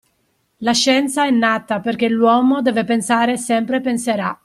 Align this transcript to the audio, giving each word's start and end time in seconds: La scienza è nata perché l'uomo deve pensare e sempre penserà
La 0.61 0.71
scienza 0.73 1.27
è 1.27 1.29
nata 1.29 1.79
perché 1.79 2.09
l'uomo 2.09 2.63
deve 2.63 2.83
pensare 2.85 3.33
e 3.33 3.37
sempre 3.37 3.81
penserà 3.81 4.35